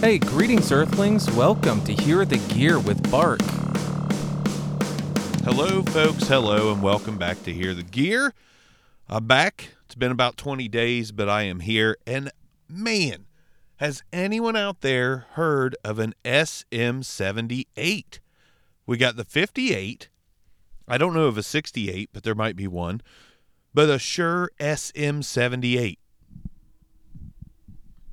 Hey, 0.00 0.18
greetings, 0.18 0.70
Earthlings. 0.70 1.30
Welcome 1.30 1.82
to 1.84 1.94
Hear 1.94 2.26
the 2.26 2.36
Gear 2.54 2.78
with 2.78 3.10
Bart. 3.10 3.40
Hello, 5.42 5.82
folks. 5.84 6.28
Hello, 6.28 6.70
and 6.70 6.82
welcome 6.82 7.16
back 7.16 7.42
to 7.44 7.52
Hear 7.52 7.72
the 7.72 7.82
Gear. 7.82 8.34
I'm 9.08 9.26
back. 9.26 9.70
It's 9.86 9.94
been 9.94 10.12
about 10.12 10.36
20 10.36 10.68
days, 10.68 11.12
but 11.12 11.30
I 11.30 11.44
am 11.44 11.60
here. 11.60 11.96
And 12.06 12.30
man, 12.68 13.24
has 13.76 14.02
anyone 14.12 14.54
out 14.54 14.82
there 14.82 15.28
heard 15.30 15.74
of 15.82 15.98
an 15.98 16.14
SM78? 16.26 18.18
We 18.86 18.96
got 18.98 19.16
the 19.16 19.24
58. 19.24 20.10
I 20.86 20.98
don't 20.98 21.14
know 21.14 21.24
of 21.24 21.38
a 21.38 21.42
68, 21.42 22.10
but 22.12 22.22
there 22.22 22.34
might 22.34 22.54
be 22.54 22.68
one. 22.68 23.00
But 23.72 23.88
a 23.88 23.98
Shure 23.98 24.50
SM78. 24.60 25.96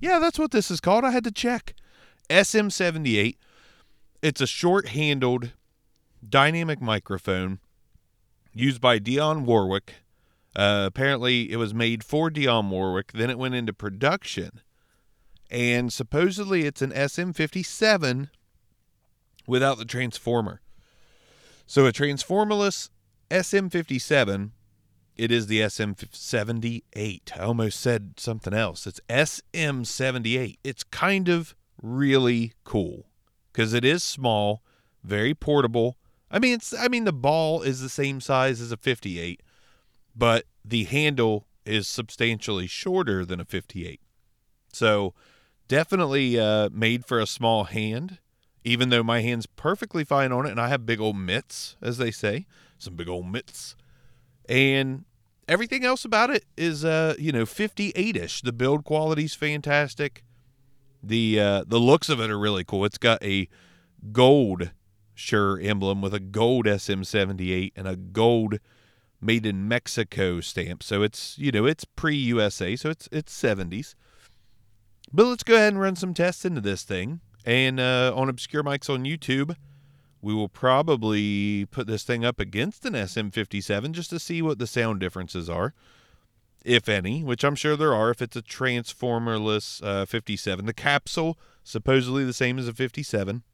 Yeah, 0.00 0.18
that's 0.18 0.38
what 0.38 0.50
this 0.50 0.70
is 0.70 0.80
called. 0.80 1.04
I 1.04 1.10
had 1.10 1.24
to 1.24 1.30
check. 1.30 1.74
SM78. 2.28 3.36
It's 4.22 4.40
a 4.40 4.46
short 4.46 4.88
handled 4.88 5.52
dynamic 6.28 6.80
microphone 6.80 7.60
used 8.52 8.80
by 8.80 8.98
Dionne 8.98 9.44
Warwick. 9.44 9.94
Uh, 10.54 10.84
apparently, 10.86 11.52
it 11.52 11.56
was 11.56 11.74
made 11.74 12.02
for 12.02 12.30
Dionne 12.30 12.70
Warwick. 12.70 13.12
Then 13.12 13.30
it 13.30 13.38
went 13.38 13.54
into 13.54 13.72
production. 13.72 14.62
And 15.50 15.92
supposedly, 15.92 16.64
it's 16.64 16.82
an 16.82 16.90
SM57 16.90 18.30
without 19.46 19.78
the 19.78 19.84
transformer. 19.84 20.60
So, 21.66 21.86
a 21.86 21.92
transformerless 21.92 22.90
SM57 23.30 24.50
it 25.16 25.30
is 25.30 25.46
the 25.46 25.60
SM78. 25.60 27.38
I 27.38 27.42
almost 27.42 27.80
said 27.80 28.14
something 28.18 28.52
else. 28.52 28.86
It's 28.86 29.00
SM78. 29.08 30.58
It's 30.62 30.84
kind 30.84 31.28
of 31.28 31.54
really 31.82 32.52
cool 32.64 33.06
because 33.52 33.72
it 33.72 33.84
is 33.84 34.02
small, 34.02 34.62
very 35.02 35.34
portable. 35.34 35.96
I 36.30 36.38
mean, 36.38 36.54
it's 36.54 36.74
I 36.74 36.88
mean 36.88 37.04
the 37.04 37.12
ball 37.12 37.62
is 37.62 37.80
the 37.80 37.88
same 37.88 38.20
size 38.20 38.60
as 38.60 38.72
a 38.72 38.76
58, 38.76 39.42
but 40.14 40.44
the 40.64 40.84
handle 40.84 41.46
is 41.64 41.88
substantially 41.88 42.66
shorter 42.66 43.24
than 43.24 43.40
a 43.40 43.44
58. 43.44 44.00
So, 44.72 45.14
definitely 45.68 46.38
uh, 46.38 46.68
made 46.70 47.04
for 47.06 47.18
a 47.18 47.26
small 47.26 47.64
hand. 47.64 48.18
Even 48.64 48.88
though 48.88 49.04
my 49.04 49.20
hand's 49.20 49.46
perfectly 49.46 50.02
fine 50.02 50.32
on 50.32 50.44
it, 50.44 50.50
and 50.50 50.60
I 50.60 50.68
have 50.68 50.84
big 50.84 51.00
old 51.00 51.16
mitts, 51.16 51.76
as 51.80 51.98
they 51.98 52.10
say, 52.10 52.46
some 52.78 52.96
big 52.96 53.08
old 53.08 53.30
mitts 53.30 53.76
and 54.48 55.04
everything 55.48 55.84
else 55.84 56.04
about 56.04 56.30
it 56.30 56.44
is 56.56 56.84
uh 56.84 57.14
you 57.18 57.32
know 57.32 57.44
58ish 57.44 58.42
the 58.42 58.52
build 58.52 58.84
quality's 58.84 59.34
fantastic. 59.34 60.24
The 61.02 61.40
uh 61.40 61.64
the 61.66 61.78
looks 61.78 62.08
of 62.08 62.20
it 62.20 62.30
are 62.30 62.38
really 62.38 62.64
cool. 62.64 62.84
It's 62.84 62.98
got 62.98 63.22
a 63.22 63.48
gold 64.12 64.70
Shure 65.14 65.58
emblem 65.60 66.02
with 66.02 66.12
a 66.12 66.20
gold 66.20 66.66
SM78 66.66 67.72
and 67.74 67.88
a 67.88 67.96
gold 67.96 68.58
made 69.20 69.46
in 69.46 69.66
Mexico 69.66 70.40
stamp. 70.40 70.82
So 70.82 71.02
it's 71.02 71.38
you 71.38 71.50
know 71.50 71.66
it's 71.66 71.84
pre-USA 71.84 72.76
so 72.76 72.90
it's 72.90 73.08
it's 73.12 73.32
70s 73.40 73.94
but 75.12 75.26
let's 75.26 75.44
go 75.44 75.54
ahead 75.54 75.72
and 75.72 75.80
run 75.80 75.96
some 75.96 76.14
tests 76.14 76.44
into 76.44 76.60
this 76.60 76.82
thing. 76.82 77.20
And 77.44 77.78
uh 77.78 78.12
on 78.14 78.28
obscure 78.28 78.64
mics 78.64 78.90
on 78.90 79.04
YouTube 79.04 79.54
we 80.26 80.34
will 80.34 80.48
probably 80.48 81.66
put 81.66 81.86
this 81.86 82.02
thing 82.02 82.24
up 82.24 82.40
against 82.40 82.84
an 82.84 82.94
SM57 82.94 83.92
just 83.92 84.10
to 84.10 84.18
see 84.18 84.42
what 84.42 84.58
the 84.58 84.66
sound 84.66 84.98
differences 84.98 85.48
are, 85.48 85.72
if 86.64 86.88
any, 86.88 87.22
which 87.22 87.44
I'm 87.44 87.54
sure 87.54 87.76
there 87.76 87.94
are 87.94 88.10
if 88.10 88.20
it's 88.20 88.34
a 88.34 88.42
transformerless 88.42 89.80
uh, 89.84 90.04
57. 90.04 90.66
The 90.66 90.74
capsule, 90.74 91.38
supposedly 91.62 92.24
the 92.24 92.32
same 92.32 92.58
as 92.58 92.66
a 92.66 92.72
57. 92.72 93.44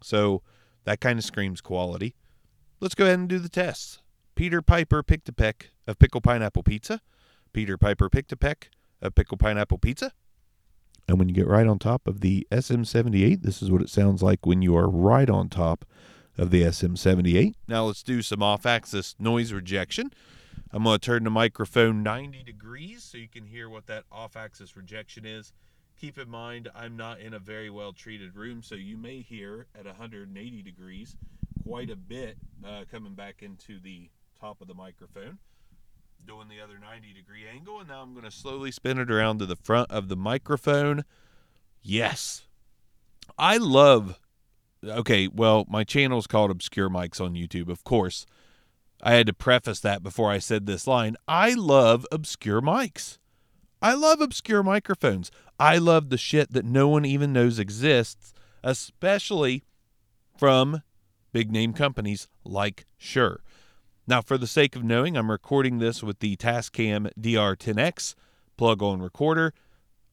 So 0.00 0.42
that 0.84 1.00
kind 1.00 1.18
of 1.18 1.24
screams 1.24 1.60
quality. 1.60 2.14
Let's 2.78 2.94
go 2.94 3.06
ahead 3.06 3.18
and 3.18 3.28
do 3.28 3.40
the 3.40 3.48
tests. 3.48 3.98
Peter 4.36 4.62
Piper 4.62 5.02
picked 5.02 5.28
a 5.28 5.32
peck 5.32 5.70
of 5.88 5.98
pickle 5.98 6.20
pineapple 6.20 6.62
pizza. 6.62 7.00
Peter 7.52 7.76
Piper 7.76 8.08
picked 8.08 8.30
a 8.30 8.36
peck 8.36 8.70
of 9.02 9.16
pickle 9.16 9.36
pineapple 9.36 9.78
pizza. 9.78 10.12
And 11.08 11.18
when 11.18 11.28
you 11.28 11.34
get 11.34 11.46
right 11.46 11.66
on 11.66 11.78
top 11.78 12.06
of 12.06 12.20
the 12.20 12.46
SM78, 12.52 13.42
this 13.42 13.62
is 13.62 13.70
what 13.70 13.80
it 13.80 13.88
sounds 13.88 14.22
like 14.22 14.44
when 14.44 14.60
you 14.60 14.76
are 14.76 14.88
right 14.88 15.30
on 15.30 15.48
top 15.48 15.86
of 16.36 16.50
the 16.50 16.62
SM78. 16.62 17.54
Now 17.66 17.86
let's 17.86 18.02
do 18.02 18.20
some 18.20 18.42
off 18.42 18.66
axis 18.66 19.16
noise 19.18 19.50
rejection. 19.50 20.12
I'm 20.70 20.84
going 20.84 20.98
to 20.98 21.04
turn 21.04 21.24
the 21.24 21.30
microphone 21.30 22.02
90 22.02 22.42
degrees 22.42 23.02
so 23.02 23.16
you 23.16 23.28
can 23.28 23.46
hear 23.46 23.70
what 23.70 23.86
that 23.86 24.04
off 24.12 24.36
axis 24.36 24.76
rejection 24.76 25.24
is. 25.24 25.54
Keep 25.98 26.18
in 26.18 26.28
mind, 26.28 26.68
I'm 26.74 26.96
not 26.96 27.20
in 27.20 27.32
a 27.32 27.38
very 27.38 27.70
well 27.70 27.94
treated 27.94 28.36
room, 28.36 28.62
so 28.62 28.74
you 28.74 28.98
may 28.98 29.20
hear 29.20 29.66
at 29.76 29.86
180 29.86 30.62
degrees 30.62 31.16
quite 31.64 31.90
a 31.90 31.96
bit 31.96 32.36
uh, 32.64 32.84
coming 32.90 33.14
back 33.14 33.42
into 33.42 33.80
the 33.80 34.10
top 34.38 34.60
of 34.60 34.68
the 34.68 34.74
microphone 34.74 35.38
doing 36.28 36.48
the 36.48 36.60
other 36.62 36.78
90 36.78 37.14
degree 37.14 37.44
angle. 37.50 37.80
And 37.80 37.88
now 37.88 38.02
I'm 38.02 38.12
going 38.12 38.26
to 38.26 38.30
slowly 38.30 38.70
spin 38.70 38.98
it 38.98 39.10
around 39.10 39.38
to 39.38 39.46
the 39.46 39.56
front 39.56 39.90
of 39.90 40.08
the 40.08 40.16
microphone. 40.16 41.04
Yes. 41.82 42.42
I 43.38 43.56
love. 43.56 44.20
Okay, 44.84 45.26
well, 45.26 45.64
my 45.68 45.84
channel 45.84 46.18
is 46.18 46.26
called 46.26 46.50
Obscure 46.50 46.90
Mics 46.90 47.20
on 47.20 47.32
YouTube, 47.32 47.68
of 47.68 47.82
course. 47.82 48.26
I 49.02 49.14
had 49.14 49.26
to 49.28 49.32
preface 49.32 49.80
that 49.80 50.02
before 50.02 50.30
I 50.30 50.38
said 50.38 50.66
this 50.66 50.86
line. 50.86 51.16
I 51.26 51.54
love 51.54 52.04
obscure 52.12 52.60
mics. 52.60 53.18
I 53.80 53.94
love 53.94 54.20
obscure 54.20 54.62
microphones. 54.62 55.30
I 55.58 55.78
love 55.78 56.10
the 56.10 56.18
shit 56.18 56.52
that 56.52 56.64
no 56.64 56.88
one 56.88 57.04
even 57.04 57.32
knows 57.32 57.58
exists, 57.58 58.34
especially 58.62 59.62
from 60.36 60.82
big 61.32 61.50
name 61.50 61.72
companies 61.72 62.26
like 62.44 62.86
Shure. 62.96 63.40
Now, 64.08 64.22
for 64.22 64.38
the 64.38 64.46
sake 64.46 64.74
of 64.74 64.82
knowing, 64.82 65.18
I'm 65.18 65.30
recording 65.30 65.80
this 65.80 66.02
with 66.02 66.20
the 66.20 66.34
Tascam 66.36 67.10
DR10X 67.20 68.14
plug 68.56 68.82
on 68.82 69.02
recorder. 69.02 69.52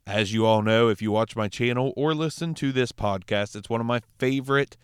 As 0.05 0.33
you 0.33 0.45
all 0.45 0.61
know, 0.61 0.89
if 0.89 1.01
you 1.01 1.11
watch 1.11 1.37
my 1.37 1.47
channel 1.47 1.93
or 1.95 2.13
listen 2.13 2.53
to 2.55 2.73
this 2.73 2.91
podcast, 2.91 3.55
it's 3.55 3.69
one 3.69 3.79
of 3.79 3.87
my 3.87 4.01
favorite 4.19 4.75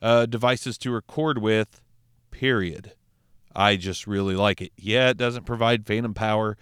uh, 0.00 0.24
devices 0.24 0.78
to 0.78 0.90
record 0.90 1.36
with, 1.36 1.82
period. 2.30 2.94
I 3.54 3.76
just 3.76 4.06
really 4.06 4.34
like 4.34 4.62
it. 4.62 4.72
Yeah, 4.78 5.10
it 5.10 5.18
doesn't 5.18 5.44
provide 5.44 5.86
phantom 5.86 6.14
power, 6.14 6.56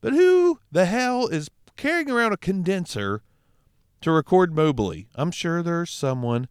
but 0.00 0.12
who 0.12 0.58
the 0.72 0.86
hell 0.86 1.28
is 1.28 1.48
carrying 1.76 2.10
around 2.10 2.32
a 2.32 2.36
condenser 2.36 3.22
to 4.00 4.10
record 4.10 4.52
mobily? 4.52 5.06
I'm 5.14 5.30
sure 5.30 5.62
there's 5.62 5.90
someone. 5.90 6.48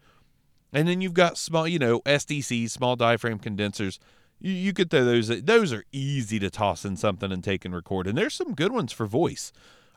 And 0.72 0.88
then 0.88 1.02
you've 1.02 1.14
got 1.14 1.38
small, 1.38 1.68
you 1.68 1.80
know, 1.80 2.00
SDCs, 2.06 2.70
small 2.72 2.96
diaphragm 2.96 3.40
condensers 3.40 4.00
you, 4.40 4.52
you 4.52 4.74
could 4.74 4.90
throw 4.90 5.06
those. 5.06 5.28
Those 5.44 5.74
are 5.74 5.84
easy 5.92 6.40
to 6.40 6.50
toss 6.50 6.86
in 6.86 6.98
something 6.98 7.32
and 7.32 7.44
take 7.44 7.66
and 7.66 7.74
record. 7.74 8.08
And 8.08 8.18
there's 8.18 8.34
some 8.34 8.54
good 8.54 8.72
ones 8.72 8.92
for 8.92 9.06
voice. 9.06 9.52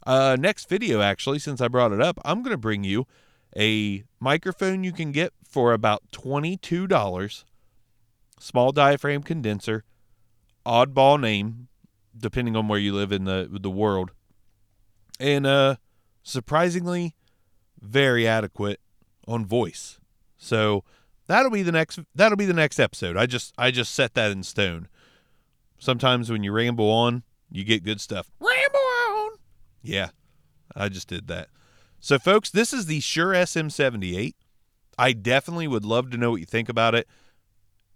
Uh, 0.06 0.36
next 0.38 0.68
video, 0.68 1.00
actually, 1.00 1.38
since 1.38 1.60
I 1.60 1.68
brought 1.68 1.92
it 1.92 2.00
up, 2.00 2.18
I'm 2.24 2.42
going 2.42 2.52
to 2.54 2.58
bring 2.58 2.84
you 2.84 3.06
a 3.56 4.04
microphone 4.20 4.84
you 4.84 4.92
can 4.92 5.12
get 5.12 5.32
for 5.44 5.72
about 5.72 6.02
$22. 6.12 7.44
Small 8.40 8.72
diaphragm 8.72 9.22
condenser, 9.22 9.84
oddball 10.64 11.20
name, 11.20 11.68
depending 12.16 12.56
on 12.56 12.68
where 12.68 12.78
you 12.78 12.94
live 12.94 13.10
in 13.10 13.24
the 13.24 13.48
the 13.50 13.70
world, 13.70 14.12
and 15.18 15.44
uh, 15.44 15.76
surprisingly, 16.22 17.16
very 17.80 18.28
adequate 18.28 18.80
on 19.26 19.44
voice. 19.44 19.98
So 20.36 20.84
That'll 21.28 21.50
be 21.50 21.62
the 21.62 21.72
next 21.72 22.00
that'll 22.14 22.36
be 22.36 22.46
the 22.46 22.54
next 22.54 22.80
episode. 22.80 23.16
I 23.16 23.26
just 23.26 23.54
I 23.56 23.70
just 23.70 23.94
set 23.94 24.14
that 24.14 24.32
in 24.32 24.42
stone. 24.42 24.88
Sometimes 25.78 26.30
when 26.30 26.42
you 26.42 26.52
ramble 26.52 26.90
on, 26.90 27.22
you 27.50 27.64
get 27.64 27.84
good 27.84 28.00
stuff. 28.00 28.30
Ramble 28.40 28.80
on. 29.10 29.30
Yeah. 29.82 30.08
I 30.74 30.88
just 30.88 31.08
did 31.08 31.28
that. 31.28 31.48
So 32.00 32.18
folks, 32.18 32.50
this 32.50 32.72
is 32.72 32.86
the 32.86 33.00
Shure 33.00 33.32
SM78. 33.32 34.34
I 34.98 35.12
definitely 35.12 35.68
would 35.68 35.84
love 35.84 36.10
to 36.10 36.16
know 36.16 36.30
what 36.30 36.40
you 36.40 36.46
think 36.46 36.68
about 36.68 36.94
it. 36.94 37.06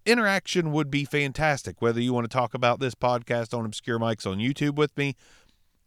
Interaction 0.05 0.73
would 0.73 0.91
be 0.91 1.05
fantastic. 1.05 1.81
Whether 1.81 2.01
you 2.01 2.13
want 2.13 2.25
to 2.25 2.35
talk 2.35 2.55
about 2.55 2.81
this 2.81 2.95
podcast 2.95 3.57
on 3.57 3.65
Obscure 3.65 3.99
Mics 3.99 4.31
on 4.31 4.39
YouTube 4.39 4.75
with 4.75 4.97
me, 4.97 5.17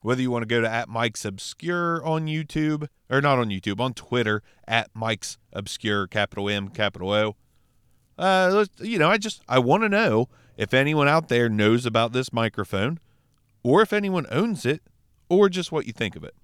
whether 0.02 0.22
you 0.22 0.32
want 0.32 0.44
to 0.44 0.48
go 0.48 0.62
to 0.62 0.70
at 0.70 0.88
Mike's 0.88 1.26
Obscure 1.26 2.04
on 2.06 2.28
YouTube, 2.28 2.88
or 3.10 3.22
not 3.22 3.40
on 3.40 3.50
YouTube, 3.50 3.80
on 3.80 3.94
Twitter, 3.94 4.44
at 4.68 4.90
Mike's 4.94 5.38
Obscure, 5.54 6.08
capital 6.08 6.50
M, 6.50 6.70
capital 6.70 7.12
O. 7.12 7.36
Uh, 8.18 8.66
you 8.80 8.98
know, 8.98 9.10
I 9.10 9.18
just, 9.18 9.42
I 9.48 9.60
want 9.60 9.84
to 9.84 9.90
know 9.90 10.30
if 10.58 10.74
anyone 10.74 11.08
out 11.08 11.28
there 11.28 11.50
knows 11.50 11.86
about 11.86 12.14
this 12.14 12.32
microphone, 12.32 13.00
or 13.64 13.82
if 13.82 13.92
anyone 13.92 14.26
owns 14.32 14.66
it, 14.66 14.82
or 15.28 15.50
just 15.50 15.72
what 15.72 15.88
you 15.88 15.94
think 15.94 16.16
of 16.16 16.24
it. 16.24 16.36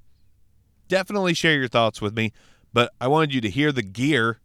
Definitely 0.88 1.33
share 1.33 1.57
your 1.57 1.68
thoughts 1.68 2.01
with 2.01 2.15
me, 2.15 2.33
but 2.74 2.92
I 3.00 3.07
wanted 3.07 3.33
you 3.33 3.42
to 3.42 3.50
hear 3.50 3.71
the 3.71 3.83
gear 3.83 4.39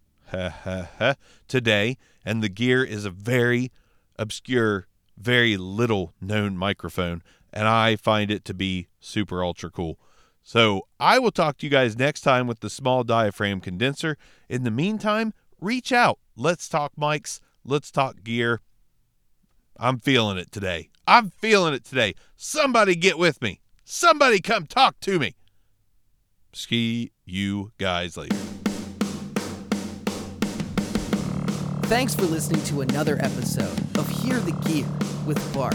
today, 1.49 1.97
and 2.25 2.43
the 2.43 2.49
gear 2.49 2.85
is 2.85 3.05
a 3.05 3.11
very 3.11 3.73
obscure, 4.19 4.87
very 5.17 5.57
little 5.57 6.13
known 6.21 6.57
microphone 6.57 7.23
and 7.57 7.67
I 7.67 7.97
find 7.97 8.31
it 8.31 8.45
to 8.45 8.55
be 8.55 8.89
super 9.01 9.43
ultra 9.43 9.71
cool. 9.71 9.99
So 10.43 10.89
I 11.01 11.19
will 11.19 11.31
talk 11.31 11.57
to 11.57 11.67
you 11.67 11.71
guys 11.71 11.97
next 11.97 12.21
time 12.21 12.47
with 12.47 12.61
the 12.61 12.69
small 12.69 13.03
diaphragm 13.03 13.63
condenser. 13.63 14.19
In 14.47 14.63
the 14.63 14.71
meantime, 14.71 15.33
reach 15.59 15.91
out. 15.91 16.19
Let's 16.37 16.69
talk 16.69 16.93
mics. 17.01 17.41
Let's 17.65 17.91
talk 17.91 18.23
gear. 18.23 18.61
I'm 19.79 19.99
feeling 19.99 20.37
it 20.37 20.53
today. 20.53 20.91
I'm 21.09 21.31
feeling 21.31 21.73
it 21.73 21.85
today. 21.85 22.15
Somebody 22.37 22.95
get 22.95 23.17
with 23.17 23.41
me. 23.41 23.61
Somebody 23.87 24.41
come 24.41 24.67
talk 24.67 25.01
to 25.01 25.19
me. 25.19 25.35
Ski 26.53 27.11
you 27.25 27.73
guys 27.79 28.19
later. 28.19 28.37
Thanks 31.85 32.15
for 32.15 32.27
listening 32.27 32.63
to 32.65 32.83
another 32.83 33.17
episode 33.21 33.81
of 33.97 34.07
Hear 34.11 34.41
the 34.41 34.53
Gear 34.69 34.87
with 35.25 35.55
Bart. 35.55 35.75